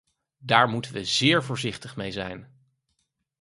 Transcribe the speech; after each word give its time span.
Daar 0.39 0.69
moeten 0.69 0.93
we 0.93 1.03
zeer 1.05 1.43
voorzichtig 1.43 1.95
mee 1.95 2.11
zijn. 2.11 2.53